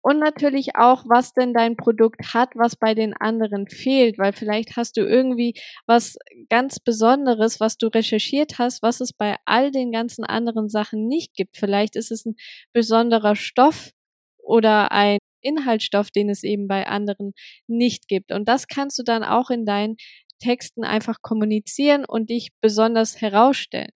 Und 0.00 0.20
natürlich 0.20 0.76
auch, 0.76 1.04
was 1.08 1.32
denn 1.32 1.52
dein 1.52 1.76
Produkt 1.76 2.32
hat, 2.32 2.50
was 2.54 2.76
bei 2.76 2.94
den 2.94 3.14
anderen 3.14 3.68
fehlt, 3.68 4.18
weil 4.18 4.32
vielleicht 4.32 4.76
hast 4.76 4.96
du 4.96 5.00
irgendwie 5.02 5.54
was 5.86 6.16
ganz 6.48 6.78
Besonderes, 6.78 7.60
was 7.60 7.76
du 7.78 7.88
recherchiert 7.88 8.58
hast, 8.58 8.82
was 8.82 9.00
es 9.00 9.12
bei 9.12 9.36
all 9.44 9.70
den 9.70 9.90
ganzen 9.92 10.24
anderen 10.24 10.68
Sachen 10.68 11.06
nicht 11.08 11.34
gibt. 11.34 11.56
Vielleicht 11.56 11.96
ist 11.96 12.10
es 12.12 12.24
ein 12.26 12.36
besonderer 12.72 13.36
Stoff 13.36 13.90
oder 14.38 14.92
ein 14.92 15.18
Inhaltsstoff, 15.42 16.10
den 16.10 16.30
es 16.30 16.42
eben 16.42 16.68
bei 16.68 16.86
anderen 16.86 17.32
nicht 17.66 18.08
gibt. 18.08 18.32
Und 18.32 18.48
das 18.48 18.66
kannst 18.68 18.98
du 18.98 19.02
dann 19.02 19.24
auch 19.24 19.50
in 19.50 19.66
deinen 19.66 19.96
Texten 20.40 20.84
einfach 20.84 21.22
kommunizieren 21.22 22.04
und 22.04 22.30
dich 22.30 22.50
besonders 22.60 23.20
herausstellen. 23.20 23.90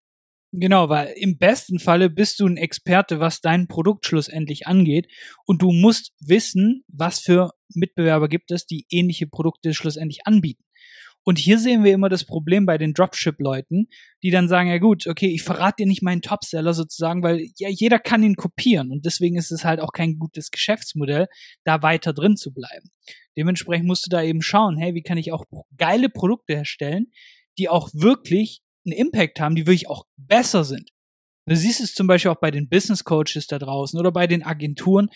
Genau, 0.54 0.90
weil 0.90 1.14
im 1.16 1.38
besten 1.38 1.78
Falle 1.78 2.10
bist 2.10 2.38
du 2.38 2.46
ein 2.46 2.58
Experte, 2.58 3.20
was 3.20 3.40
dein 3.40 3.68
Produkt 3.68 4.04
schlussendlich 4.04 4.66
angeht 4.66 5.10
und 5.46 5.62
du 5.62 5.72
musst 5.72 6.12
wissen, 6.20 6.84
was 6.88 7.20
für 7.20 7.52
Mitbewerber 7.74 8.28
gibt 8.28 8.50
es, 8.50 8.66
die 8.66 8.86
ähnliche 8.90 9.26
Produkte 9.26 9.72
schlussendlich 9.72 10.26
anbieten. 10.26 10.62
Und 11.24 11.38
hier 11.38 11.58
sehen 11.58 11.84
wir 11.84 11.92
immer 11.94 12.08
das 12.10 12.26
Problem 12.26 12.66
bei 12.66 12.76
den 12.76 12.92
Dropship-Leuten, 12.92 13.88
die 14.22 14.30
dann 14.30 14.48
sagen, 14.48 14.68
ja 14.68 14.78
gut, 14.78 15.06
okay, 15.06 15.28
ich 15.28 15.42
verrate 15.42 15.84
dir 15.84 15.86
nicht 15.86 16.02
meinen 16.02 16.20
Topseller 16.20 16.74
sozusagen, 16.74 17.22
weil 17.22 17.48
ja 17.56 17.68
jeder 17.70 17.98
kann 17.98 18.22
ihn 18.22 18.34
kopieren 18.34 18.90
und 18.90 19.06
deswegen 19.06 19.36
ist 19.36 19.52
es 19.52 19.64
halt 19.64 19.80
auch 19.80 19.92
kein 19.92 20.18
gutes 20.18 20.50
Geschäftsmodell, 20.50 21.28
da 21.64 21.82
weiter 21.82 22.12
drin 22.12 22.36
zu 22.36 22.52
bleiben. 22.52 22.90
Dementsprechend 23.38 23.86
musst 23.86 24.04
du 24.04 24.10
da 24.10 24.22
eben 24.22 24.42
schauen, 24.42 24.76
hey, 24.76 24.94
wie 24.94 25.02
kann 25.02 25.16
ich 25.16 25.32
auch 25.32 25.44
geile 25.78 26.10
Produkte 26.10 26.56
herstellen, 26.56 27.06
die 27.56 27.68
auch 27.68 27.88
wirklich 27.94 28.60
einen 28.84 28.94
Impact 28.94 29.40
haben, 29.40 29.54
die 29.54 29.66
wirklich 29.66 29.88
auch 29.88 30.06
besser 30.16 30.64
sind. 30.64 30.90
Du 31.46 31.56
siehst 31.56 31.80
es 31.80 31.94
zum 31.94 32.06
Beispiel 32.06 32.30
auch 32.30 32.40
bei 32.40 32.50
den 32.50 32.68
Business 32.68 33.04
Coaches 33.04 33.46
da 33.48 33.58
draußen 33.58 33.98
oder 33.98 34.12
bei 34.12 34.26
den 34.26 34.44
Agenturen. 34.44 35.08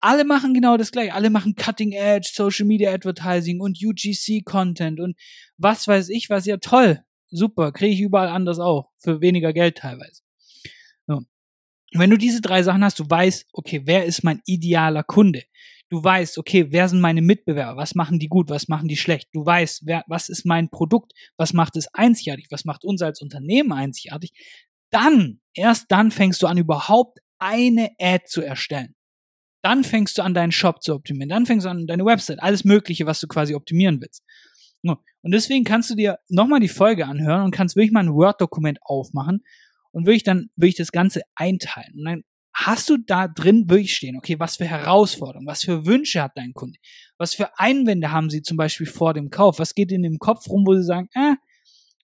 Alle 0.00 0.24
machen 0.24 0.54
genau 0.54 0.76
das 0.76 0.92
gleiche. 0.92 1.14
Alle 1.14 1.30
machen 1.30 1.54
Cutting 1.54 1.92
Edge, 1.92 2.30
Social 2.32 2.66
Media 2.66 2.92
Advertising 2.92 3.60
und 3.60 3.78
UGC 3.82 4.44
Content 4.44 5.00
und 5.00 5.16
was 5.56 5.86
weiß 5.88 6.08
ich 6.10 6.30
was. 6.30 6.46
Ja, 6.46 6.56
toll. 6.58 7.02
Super. 7.28 7.72
Kriege 7.72 7.94
ich 7.94 8.00
überall 8.00 8.28
anders 8.28 8.58
auch. 8.58 8.90
Für 8.98 9.20
weniger 9.20 9.52
Geld 9.52 9.78
teilweise. 9.78 10.22
So. 11.06 11.20
Wenn 11.92 12.10
du 12.10 12.16
diese 12.16 12.40
drei 12.40 12.62
Sachen 12.62 12.84
hast, 12.84 12.98
du 12.98 13.08
weißt, 13.08 13.48
okay, 13.52 13.82
wer 13.84 14.04
ist 14.04 14.22
mein 14.22 14.40
idealer 14.46 15.02
Kunde? 15.02 15.42
Du 15.90 16.02
weißt, 16.02 16.38
okay, 16.38 16.68
wer 16.70 16.88
sind 16.88 17.00
meine 17.00 17.20
Mitbewerber? 17.20 17.76
Was 17.76 17.94
machen 17.94 18.18
die 18.18 18.28
gut? 18.28 18.48
Was 18.48 18.68
machen 18.68 18.88
die 18.88 18.96
schlecht? 18.96 19.28
Du 19.32 19.44
weißt, 19.44 19.82
wer, 19.84 20.04
was 20.06 20.28
ist 20.28 20.46
mein 20.46 20.70
Produkt? 20.70 21.12
Was 21.36 21.52
macht 21.52 21.76
es 21.76 21.88
einzigartig? 21.92 22.46
Was 22.50 22.64
macht 22.64 22.84
uns 22.84 23.02
als 23.02 23.20
Unternehmen 23.20 23.72
einzigartig? 23.72 24.30
Dann, 24.90 25.40
erst 25.52 25.90
dann 25.90 26.10
fängst 26.10 26.42
du 26.42 26.46
an, 26.46 26.58
überhaupt 26.58 27.18
eine 27.38 27.90
Ad 27.98 28.24
zu 28.26 28.40
erstellen. 28.40 28.94
Dann 29.62 29.84
fängst 29.84 30.16
du 30.16 30.22
an, 30.22 30.32
deinen 30.32 30.52
Shop 30.52 30.82
zu 30.82 30.94
optimieren. 30.94 31.28
Dann 31.28 31.44
fängst 31.44 31.66
du 31.66 31.70
an, 31.70 31.86
deine 31.86 32.04
Website, 32.04 32.40
alles 32.40 32.64
Mögliche, 32.64 33.04
was 33.06 33.20
du 33.20 33.26
quasi 33.26 33.54
optimieren 33.54 34.00
willst. 34.00 34.24
Und 35.22 35.34
deswegen 35.34 35.64
kannst 35.64 35.90
du 35.90 35.94
dir 35.94 36.18
nochmal 36.28 36.60
die 36.60 36.68
Folge 36.68 37.06
anhören 37.06 37.42
und 37.42 37.50
kannst 37.50 37.76
wirklich 37.76 37.92
mal 37.92 38.04
ein 38.04 38.14
Word-Dokument 38.14 38.78
aufmachen 38.82 39.44
und 39.90 40.06
wirklich 40.06 40.22
dann 40.22 40.48
wirklich 40.56 40.76
das 40.76 40.92
Ganze 40.92 41.22
einteilen. 41.34 41.92
Und 41.98 42.04
dann 42.04 42.22
hast 42.66 42.90
du 42.90 42.98
da 42.98 43.28
drin 43.28 43.68
wirklich 43.70 43.96
stehen, 43.96 44.16
okay, 44.16 44.38
was 44.38 44.56
für 44.56 44.66
Herausforderungen, 44.66 45.46
was 45.46 45.62
für 45.62 45.86
Wünsche 45.86 46.22
hat 46.22 46.32
dein 46.34 46.52
Kunde, 46.52 46.78
was 47.16 47.34
für 47.34 47.58
Einwände 47.58 48.12
haben 48.12 48.28
sie 48.28 48.42
zum 48.42 48.56
Beispiel 48.56 48.86
vor 48.86 49.14
dem 49.14 49.30
Kauf, 49.30 49.58
was 49.58 49.74
geht 49.74 49.92
in 49.92 50.02
dem 50.02 50.18
Kopf 50.18 50.48
rum, 50.48 50.66
wo 50.66 50.74
sie 50.74 50.84
sagen, 50.84 51.08
äh, 51.14 51.36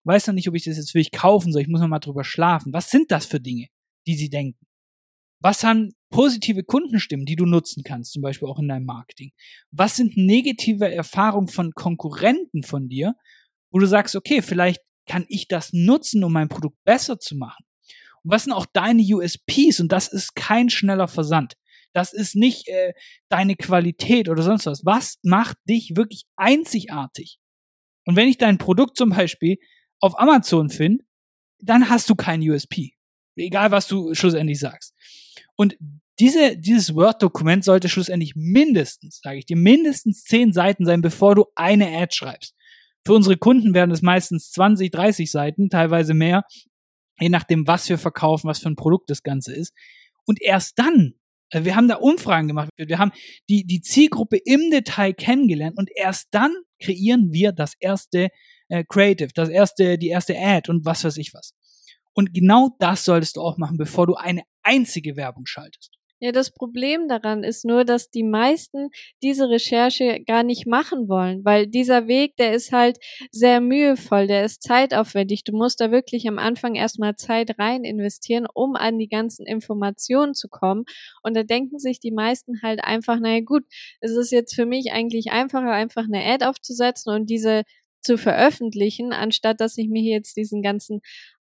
weiß 0.04 0.28
noch 0.28 0.34
nicht, 0.34 0.48
ob 0.48 0.54
ich 0.54 0.64
das 0.64 0.76
jetzt 0.76 0.94
wirklich 0.94 1.10
kaufen 1.10 1.52
soll, 1.52 1.62
ich 1.62 1.68
muss 1.68 1.80
noch 1.80 1.88
mal 1.88 1.98
drüber 1.98 2.24
schlafen. 2.24 2.72
Was 2.72 2.90
sind 2.90 3.10
das 3.10 3.26
für 3.26 3.40
Dinge, 3.40 3.66
die 4.06 4.14
sie 4.16 4.30
denken? 4.30 4.64
Was 5.40 5.62
haben 5.64 5.92
positive 6.10 6.64
Kundenstimmen, 6.64 7.26
die 7.26 7.36
du 7.36 7.44
nutzen 7.44 7.82
kannst, 7.82 8.12
zum 8.12 8.22
Beispiel 8.22 8.48
auch 8.48 8.58
in 8.58 8.68
deinem 8.68 8.86
Marketing? 8.86 9.32
Was 9.70 9.96
sind 9.96 10.16
negative 10.16 10.90
Erfahrungen 10.90 11.48
von 11.48 11.72
Konkurrenten 11.72 12.62
von 12.62 12.88
dir, 12.88 13.14
wo 13.70 13.78
du 13.78 13.86
sagst, 13.86 14.16
okay, 14.16 14.40
vielleicht 14.40 14.80
kann 15.06 15.26
ich 15.28 15.48
das 15.48 15.72
nutzen, 15.72 16.24
um 16.24 16.32
mein 16.32 16.48
Produkt 16.48 16.82
besser 16.84 17.18
zu 17.18 17.36
machen? 17.36 17.65
Was 18.28 18.44
sind 18.44 18.52
auch 18.52 18.66
deine 18.66 19.02
USPs? 19.02 19.80
Und 19.80 19.92
das 19.92 20.08
ist 20.08 20.34
kein 20.34 20.70
schneller 20.70 21.08
Versand. 21.08 21.54
Das 21.92 22.12
ist 22.12 22.34
nicht 22.34 22.68
äh, 22.68 22.92
deine 23.28 23.56
Qualität 23.56 24.28
oder 24.28 24.42
sonst 24.42 24.66
was. 24.66 24.84
Was 24.84 25.18
macht 25.22 25.56
dich 25.68 25.96
wirklich 25.96 26.24
einzigartig? 26.36 27.38
Und 28.04 28.16
wenn 28.16 28.28
ich 28.28 28.38
dein 28.38 28.58
Produkt 28.58 28.96
zum 28.96 29.10
Beispiel 29.10 29.56
auf 30.00 30.18
Amazon 30.18 30.68
finde, 30.68 31.04
dann 31.58 31.88
hast 31.88 32.10
du 32.10 32.14
kein 32.14 32.40
USP. 32.42 32.92
Egal, 33.36 33.70
was 33.70 33.88
du 33.88 34.14
schlussendlich 34.14 34.58
sagst. 34.58 34.94
Und 35.56 35.76
diese, 36.18 36.56
dieses 36.56 36.94
Word-Dokument 36.94 37.64
sollte 37.64 37.88
schlussendlich 37.88 38.34
mindestens, 38.36 39.20
sage 39.22 39.38
ich 39.38 39.46
dir, 39.46 39.56
mindestens 39.56 40.24
zehn 40.24 40.52
Seiten 40.52 40.84
sein, 40.84 41.02
bevor 41.02 41.34
du 41.34 41.46
eine 41.54 41.88
Ad 41.98 42.14
schreibst. 42.14 42.54
Für 43.06 43.14
unsere 43.14 43.36
Kunden 43.36 43.74
werden 43.74 43.90
es 43.90 44.02
meistens 44.02 44.50
20, 44.50 44.90
30 44.90 45.30
Seiten, 45.30 45.68
teilweise 45.68 46.14
mehr, 46.14 46.44
je 47.18 47.28
nachdem, 47.28 47.66
was 47.66 47.88
wir 47.88 47.98
verkaufen, 47.98 48.48
was 48.48 48.60
für 48.60 48.68
ein 48.68 48.76
Produkt 48.76 49.10
das 49.10 49.22
Ganze 49.22 49.54
ist. 49.54 49.74
Und 50.24 50.42
erst 50.42 50.78
dann, 50.78 51.14
äh, 51.50 51.64
wir 51.64 51.76
haben 51.76 51.88
da 51.88 51.96
Umfragen 51.96 52.48
gemacht, 52.48 52.70
wir 52.76 52.98
haben 52.98 53.12
die, 53.48 53.64
die 53.64 53.80
Zielgruppe 53.80 54.38
im 54.44 54.70
Detail 54.70 55.12
kennengelernt 55.12 55.78
und 55.78 55.90
erst 55.94 56.28
dann 56.32 56.54
kreieren 56.80 57.32
wir 57.32 57.52
das 57.52 57.74
erste 57.78 58.28
äh, 58.68 58.84
Creative, 58.88 59.30
das 59.34 59.48
erste, 59.48 59.98
die 59.98 60.08
erste 60.08 60.36
Ad 60.38 60.70
und 60.70 60.84
was 60.84 61.04
weiß 61.04 61.16
ich 61.18 61.32
was. 61.32 61.54
Und 62.12 62.32
genau 62.32 62.74
das 62.78 63.04
solltest 63.04 63.36
du 63.36 63.42
auch 63.42 63.58
machen, 63.58 63.76
bevor 63.76 64.06
du 64.06 64.14
eine 64.14 64.42
einzige 64.62 65.16
Werbung 65.16 65.46
schaltest. 65.46 65.92
Ja, 66.20 66.32
das 66.32 66.50
Problem 66.50 67.08
daran 67.08 67.44
ist 67.44 67.66
nur, 67.66 67.84
dass 67.84 68.10
die 68.10 68.22
meisten 68.22 68.88
diese 69.22 69.50
Recherche 69.50 70.22
gar 70.24 70.42
nicht 70.44 70.66
machen 70.66 71.08
wollen, 71.10 71.44
weil 71.44 71.66
dieser 71.66 72.08
Weg, 72.08 72.36
der 72.38 72.54
ist 72.54 72.72
halt 72.72 72.98
sehr 73.30 73.60
mühevoll, 73.60 74.26
der 74.26 74.44
ist 74.46 74.62
zeitaufwendig. 74.62 75.44
Du 75.44 75.54
musst 75.54 75.78
da 75.78 75.90
wirklich 75.90 76.26
am 76.26 76.38
Anfang 76.38 76.74
erstmal 76.74 77.16
Zeit 77.16 77.58
rein 77.58 77.84
investieren, 77.84 78.46
um 78.54 78.76
an 78.76 78.98
die 78.98 79.08
ganzen 79.08 79.44
Informationen 79.46 80.32
zu 80.32 80.48
kommen. 80.48 80.84
Und 81.22 81.36
da 81.36 81.42
denken 81.42 81.78
sich 81.78 82.00
die 82.00 82.12
meisten 82.12 82.62
halt 82.62 82.82
einfach, 82.82 83.20
naja 83.20 83.40
gut, 83.44 83.64
es 84.00 84.12
ist 84.12 84.32
jetzt 84.32 84.54
für 84.54 84.64
mich 84.64 84.92
eigentlich 84.92 85.32
einfacher, 85.32 85.70
einfach 85.70 86.04
eine 86.04 86.24
Ad 86.24 86.46
aufzusetzen 86.46 87.12
und 87.12 87.28
diese 87.28 87.64
zu 88.00 88.16
veröffentlichen, 88.16 89.12
anstatt 89.12 89.60
dass 89.60 89.76
ich 89.76 89.88
mir 89.88 90.02
jetzt 90.02 90.36
diesen 90.36 90.62
ganzen 90.62 91.00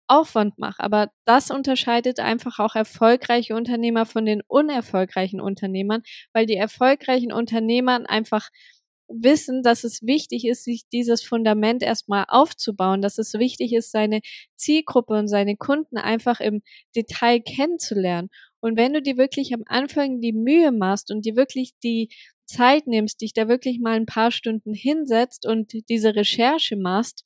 Aufwand 0.08 0.58
mache. 0.60 0.82
Aber 0.84 1.10
das 1.26 1.52
unterscheidet 1.52 2.20
einfach 2.20 2.60
auch 2.60 2.76
erfolgreiche 2.76 3.56
Unternehmer 3.56 4.06
von 4.06 4.26
den 4.26 4.42
unerfolgreichen 4.48 5.42
Unternehmern, 5.42 6.04
weil 6.34 6.46
die 6.46 6.56
erfolgreichen 6.56 7.32
Unternehmer 7.32 8.02
einfach 8.10 8.50
wissen, 9.08 9.64
dass 9.64 9.84
es 9.84 10.02
wichtig 10.02 10.46
ist, 10.46 10.64
sich 10.64 10.84
dieses 10.92 11.24
Fundament 11.24 11.84
erstmal 11.84 12.26
aufzubauen, 12.28 13.02
dass 13.02 13.18
es 13.18 13.34
wichtig 13.34 13.74
ist, 13.74 13.92
seine 13.92 14.22
Zielgruppe 14.56 15.14
und 15.16 15.28
seine 15.28 15.58
Kunden 15.58 15.98
einfach 15.98 16.40
im 16.40 16.62
Detail 16.96 17.40
kennenzulernen. 17.42 18.30
Und 18.62 18.78
wenn 18.78 18.94
du 18.94 19.02
dir 19.02 19.18
wirklich 19.18 19.54
am 19.54 19.64
Anfang 19.68 20.22
die 20.22 20.34
Mühe 20.34 20.72
machst 20.72 21.12
und 21.12 21.26
dir 21.26 21.36
wirklich 21.36 21.74
die 21.84 22.10
Zeit 22.46 22.88
nimmst, 22.88 23.22
dich 23.22 23.34
da 23.34 23.48
wirklich 23.48 23.80
mal 23.80 23.96
ein 23.96 24.06
paar 24.06 24.32
Stunden 24.32 24.74
hinsetzt 24.74 25.46
und 25.46 25.74
diese 25.90 26.16
Recherche 26.16 26.76
machst, 26.78 27.26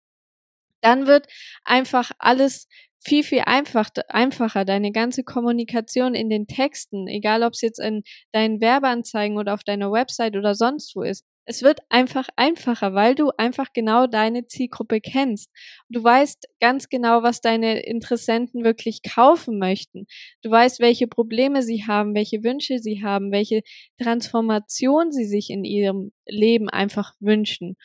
dann 0.82 1.08
wird 1.08 1.28
einfach 1.64 2.12
alles 2.20 2.68
viel, 3.00 3.24
viel 3.24 3.42
einfach, 3.46 3.90
einfacher. 4.10 4.66
Deine 4.66 4.92
ganze 4.92 5.24
Kommunikation 5.24 6.14
in 6.16 6.30
den 6.30 6.48
Texten, 6.48 7.08
egal 7.08 7.44
ob 7.44 7.54
es 7.54 7.62
jetzt 7.62 7.80
in 7.80 8.04
deinen 8.32 8.60
Werbeanzeigen 8.62 9.38
oder 9.38 9.54
auf 9.54 9.64
deiner 9.64 9.92
Website 9.92 10.36
oder 10.36 10.56
sonst 10.56 10.96
wo 10.96 11.04
ist. 11.04 11.24
Es 11.50 11.62
wird 11.62 11.80
einfach 11.88 12.28
einfacher, 12.36 12.94
weil 12.94 13.16
du 13.16 13.32
einfach 13.38 13.68
genau 13.74 14.06
deine 14.06 14.48
Zielgruppe 14.48 15.00
kennst. 15.00 15.50
Du 15.88 16.04
weißt 16.04 16.46
ganz 16.60 16.90
genau, 16.90 17.24
was 17.24 17.40
deine 17.40 17.80
Interessenten 17.86 18.66
wirklich 18.66 19.02
kaufen 19.02 19.58
möchten. 19.58 20.08
Du 20.42 20.52
weißt, 20.52 20.82
welche 20.82 21.08
Probleme 21.08 21.64
sie 21.64 21.86
haben, 21.88 22.16
welche 22.16 22.44
Wünsche 22.44 22.80
sie 22.80 23.02
haben, 23.02 23.32
welche 23.32 23.62
Transformation 24.02 25.14
sie 25.14 25.26
sich 25.26 25.50
in 25.50 25.64
ihrem 25.64 26.12
Leben 26.28 26.70
einfach 26.70 27.14
wünschen. 27.22 27.78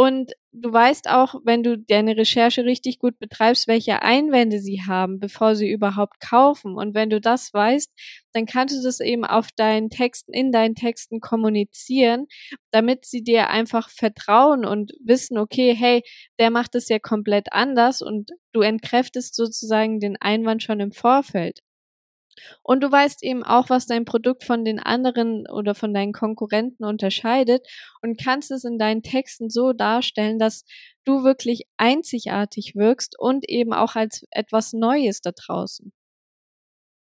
Und 0.00 0.32
du 0.52 0.72
weißt 0.72 1.10
auch, 1.10 1.34
wenn 1.44 1.62
du 1.62 1.76
deine 1.76 2.16
Recherche 2.16 2.64
richtig 2.64 2.98
gut 2.98 3.18
betreibst, 3.18 3.68
welche 3.68 4.00
Einwände 4.00 4.58
sie 4.58 4.80
haben, 4.86 5.20
bevor 5.20 5.54
sie 5.56 5.70
überhaupt 5.70 6.20
kaufen. 6.20 6.74
Und 6.74 6.94
wenn 6.94 7.10
du 7.10 7.20
das 7.20 7.52
weißt, 7.52 7.92
dann 8.32 8.46
kannst 8.46 8.74
du 8.74 8.82
das 8.82 9.00
eben 9.00 9.26
auf 9.26 9.48
deinen 9.54 9.90
Texten, 9.90 10.32
in 10.32 10.52
deinen 10.52 10.74
Texten 10.74 11.20
kommunizieren, 11.20 12.28
damit 12.70 13.04
sie 13.04 13.22
dir 13.22 13.50
einfach 13.50 13.90
vertrauen 13.90 14.64
und 14.64 14.92
wissen, 15.04 15.36
okay, 15.36 15.74
hey, 15.76 16.02
der 16.38 16.50
macht 16.50 16.74
es 16.76 16.88
ja 16.88 16.98
komplett 16.98 17.52
anders 17.52 18.00
und 18.00 18.30
du 18.54 18.62
entkräftest 18.62 19.34
sozusagen 19.34 20.00
den 20.00 20.16
Einwand 20.18 20.62
schon 20.62 20.80
im 20.80 20.92
Vorfeld. 20.92 21.60
Und 22.62 22.82
du 22.82 22.90
weißt 22.90 23.22
eben 23.22 23.42
auch, 23.42 23.70
was 23.70 23.86
dein 23.86 24.04
Produkt 24.04 24.44
von 24.44 24.64
den 24.64 24.78
anderen 24.78 25.46
oder 25.48 25.74
von 25.74 25.94
deinen 25.94 26.12
Konkurrenten 26.12 26.84
unterscheidet 26.84 27.66
und 28.02 28.22
kannst 28.22 28.50
es 28.50 28.64
in 28.64 28.78
deinen 28.78 29.02
Texten 29.02 29.50
so 29.50 29.72
darstellen, 29.72 30.38
dass 30.38 30.64
du 31.04 31.24
wirklich 31.24 31.62
einzigartig 31.76 32.74
wirkst 32.76 33.18
und 33.18 33.48
eben 33.48 33.72
auch 33.72 33.96
als 33.96 34.26
etwas 34.30 34.72
Neues 34.72 35.20
da 35.20 35.32
draußen. 35.32 35.92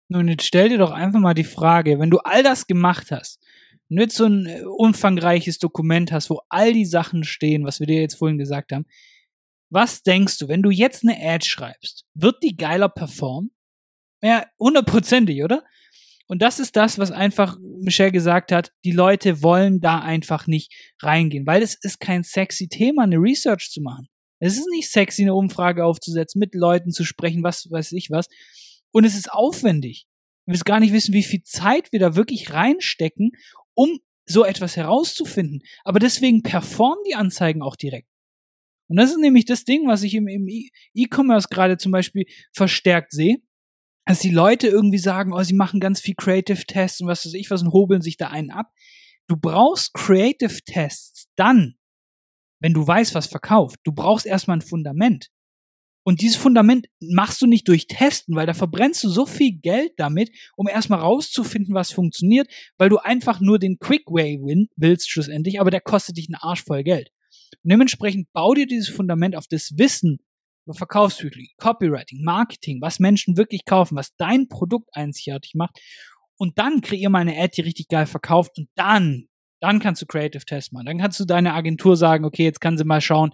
Nun, 0.09 0.28
jetzt 0.28 0.47
stell 0.47 0.69
dir 0.69 0.78
doch 0.78 0.93
einfach 0.93 1.19
mal 1.19 1.35
die 1.35 1.45
Frage, 1.45 1.99
wenn 1.99 2.11
du 2.11 2.19
all 2.19 2.43
das 2.43 2.66
gemacht 2.66 3.11
hast, 3.11 3.40
und 3.88 4.00
jetzt 4.00 4.16
so 4.16 4.25
ein 4.25 4.47
äh, 4.47 4.62
umfangreiches 4.64 5.59
Dokument 5.59 6.12
hast, 6.12 6.31
wo 6.31 6.40
all 6.49 6.73
die 6.73 6.85
Sachen 6.85 7.25
stehen, 7.25 7.64
was 7.64 7.81
wir 7.81 7.87
dir 7.87 8.00
jetzt 8.00 8.16
vorhin 8.16 8.38
gesagt 8.38 8.73
haben, 8.73 8.87
was 9.71 10.02
denkst 10.02 10.38
du, 10.38 10.49
wenn 10.49 10.62
du 10.62 10.71
jetzt 10.71 11.05
eine 11.05 11.16
Ad 11.21 11.45
schreibst, 11.45 12.05
wird 12.14 12.43
die 12.43 12.57
geiler 12.57 12.88
performen? 12.88 13.50
Ja, 14.26 14.45
hundertprozentig, 14.59 15.45
oder? 15.45 15.62
Und 16.26 16.42
das 16.42 16.59
ist 16.59 16.75
das, 16.75 16.99
was 16.99 17.12
einfach 17.12 17.56
Michelle 17.61 18.11
gesagt 18.11 18.50
hat. 18.50 18.73
Die 18.85 18.90
Leute 18.90 19.40
wollen 19.40 19.80
da 19.80 20.00
einfach 20.00 20.49
nicht 20.49 20.75
reingehen, 21.00 21.47
weil 21.47 21.62
es 21.62 21.76
ist 21.76 22.00
kein 22.00 22.25
sexy 22.25 22.66
Thema, 22.66 23.04
eine 23.04 23.18
Research 23.18 23.71
zu 23.71 23.80
machen. 23.80 24.09
Es 24.40 24.59
ist 24.59 24.66
nicht 24.73 24.90
sexy, 24.90 25.23
eine 25.23 25.35
Umfrage 25.35 25.85
aufzusetzen, 25.85 26.40
mit 26.40 26.56
Leuten 26.56 26.90
zu 26.90 27.04
sprechen, 27.04 27.45
was 27.45 27.71
weiß 27.71 27.92
ich 27.92 28.11
was. 28.11 28.26
Und 28.90 29.04
es 29.04 29.14
ist 29.14 29.33
aufwendig. 29.33 30.09
Wir 30.45 30.54
wissen 30.54 30.64
gar 30.64 30.80
nicht 30.80 30.92
wissen, 30.92 31.14
wie 31.14 31.23
viel 31.23 31.45
Zeit 31.45 31.92
wir 31.92 32.00
da 32.00 32.16
wirklich 32.16 32.52
reinstecken, 32.52 33.30
um 33.75 34.00
so 34.25 34.45
etwas 34.45 34.76
herauszufinden. 34.76 35.61
Aber 35.85 36.00
deswegen 36.00 36.42
performen 36.42 37.04
die 37.09 37.14
Anzeigen 37.14 37.62
auch 37.62 37.76
direkt. 37.76 38.09
Und 38.88 38.97
das 38.97 39.11
ist 39.11 39.21
nämlich 39.21 39.45
das 39.45 39.62
Ding, 39.62 39.87
was 39.87 40.02
ich 40.02 40.14
im, 40.14 40.26
im 40.26 40.49
E-Commerce 40.95 41.47
gerade 41.49 41.76
zum 41.76 41.92
Beispiel 41.92 42.26
verstärkt 42.52 43.12
sehe 43.12 43.37
dass 44.06 44.20
die 44.20 44.30
Leute 44.30 44.68
irgendwie 44.68 44.98
sagen, 44.98 45.32
oh, 45.32 45.42
sie 45.42 45.54
machen 45.54 45.80
ganz 45.80 46.00
viel 46.00 46.14
Creative 46.14 46.64
Tests 46.64 47.00
und 47.00 47.08
was 47.08 47.26
weiß 47.26 47.34
ich 47.34 47.50
was 47.50 47.62
und 47.62 47.72
hobeln 47.72 48.00
sich 48.00 48.16
da 48.16 48.28
einen 48.28 48.50
ab. 48.50 48.72
Du 49.26 49.36
brauchst 49.36 49.92
Creative 49.94 50.62
Tests 50.64 51.26
dann, 51.36 51.75
wenn 52.60 52.72
du 52.72 52.86
weißt, 52.86 53.14
was 53.14 53.26
verkauft. 53.26 53.80
Du 53.84 53.92
brauchst 53.92 54.25
erstmal 54.25 54.58
ein 54.58 54.62
Fundament. 54.62 55.30
Und 56.04 56.20
dieses 56.20 56.36
Fundament 56.36 56.86
machst 57.00 57.42
du 57.42 57.48
nicht 57.48 57.66
durch 57.66 57.88
Testen, 57.88 58.36
weil 58.36 58.46
da 58.46 58.54
verbrennst 58.54 59.02
du 59.02 59.08
so 59.08 59.26
viel 59.26 59.58
Geld 59.58 59.94
damit, 59.96 60.30
um 60.54 60.68
erstmal 60.68 61.00
rauszufinden, 61.00 61.75
was 61.75 61.90
funktioniert, 61.90 62.46
weil 62.78 62.88
du 62.88 62.98
einfach 62.98 63.40
nur 63.40 63.58
den 63.58 63.80
Quick 63.80 64.04
Way 64.06 64.38
win 64.40 64.68
willst 64.76 65.10
schlussendlich, 65.10 65.60
aber 65.60 65.72
der 65.72 65.80
kostet 65.80 66.16
dich 66.16 66.28
einen 66.28 66.36
Arsch 66.36 66.62
voll 66.62 66.84
Geld. 66.84 67.10
Und 67.64 67.72
dementsprechend 67.72 68.32
bau 68.32 68.54
dir 68.54 68.68
dieses 68.68 68.88
Fundament 68.88 69.34
auf 69.34 69.48
das 69.48 69.72
Wissen, 69.78 70.20
über 70.66 70.75
Verkaufspsychologie, 70.75 71.54
Copywriting, 71.58 72.23
Marketing, 72.23 72.80
was 72.80 72.99
Menschen 72.99 73.37
wirklich 73.37 73.64
kaufen, 73.64 73.96
was 73.96 74.14
dein 74.16 74.49
Produkt 74.49 74.90
einzigartig 74.92 75.54
macht. 75.54 75.78
Und 76.37 76.58
dann 76.58 76.82
kreier 76.82 77.08
mal 77.08 77.20
eine 77.20 77.38
Ad, 77.38 77.52
die 77.56 77.62
richtig 77.62 77.88
geil 77.88 78.06
verkauft 78.06 78.58
und 78.58 78.68
dann, 78.75 79.28
dann 79.61 79.80
kannst 79.80 80.02
du 80.02 80.06
Creative 80.06 80.44
Test 80.44 80.73
machen. 80.73 80.87
Dann 80.87 80.99
kannst 80.99 81.18
du 81.18 81.25
deiner 81.25 81.54
Agentur 81.54 81.96
sagen, 81.96 82.25
okay, 82.25 82.44
jetzt 82.44 82.61
kann 82.61 82.76
sie 82.76 82.85
mal 82.85 83.00
schauen, 83.00 83.30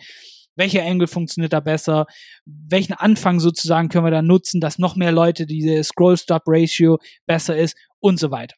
welcher 0.55 0.85
Angle 0.85 1.09
funktioniert 1.09 1.53
da 1.53 1.61
besser, 1.61 2.07
welchen 2.45 2.93
Anfang 2.93 3.41
sozusagen 3.41 3.89
können 3.89 4.05
wir 4.05 4.11
da 4.11 4.23
nutzen, 4.23 4.61
dass 4.61 4.79
noch 4.79 4.97
mehr 4.97 5.13
Leute 5.13 5.47
diese 5.47 5.83
Scroll-Stop-Ratio 5.83 6.99
besser 7.27 7.57
ist 7.57 7.77
und 8.01 8.19
so 8.19 8.31
weiter. 8.31 8.55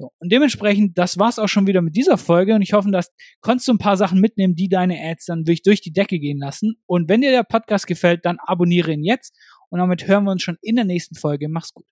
So, 0.00 0.12
und 0.18 0.32
dementsprechend, 0.32 0.96
das 0.96 1.18
war's 1.18 1.38
auch 1.38 1.46
schon 1.46 1.66
wieder 1.66 1.82
mit 1.82 1.94
dieser 1.94 2.16
Folge 2.16 2.54
und 2.54 2.62
ich 2.62 2.72
hoffe, 2.72 2.90
dass 2.90 3.12
konntest 3.42 3.68
du 3.68 3.74
ein 3.74 3.78
paar 3.78 3.98
Sachen 3.98 4.18
mitnehmen, 4.18 4.54
die 4.54 4.70
deine 4.70 4.98
Ads 4.98 5.26
dann 5.26 5.44
durch, 5.44 5.60
durch 5.60 5.82
die 5.82 5.92
Decke 5.92 6.18
gehen 6.18 6.38
lassen. 6.38 6.76
Und 6.86 7.10
wenn 7.10 7.20
dir 7.20 7.32
der 7.32 7.42
Podcast 7.42 7.86
gefällt, 7.86 8.24
dann 8.24 8.38
abonniere 8.38 8.92
ihn 8.92 9.04
jetzt 9.04 9.36
und 9.68 9.78
damit 9.78 10.08
hören 10.08 10.24
wir 10.24 10.30
uns 10.30 10.42
schon 10.42 10.56
in 10.62 10.76
der 10.76 10.86
nächsten 10.86 11.16
Folge. 11.16 11.50
Mach's 11.50 11.74
gut. 11.74 11.84